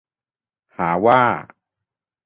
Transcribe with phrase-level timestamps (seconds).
[0.75, 1.21] หาว่า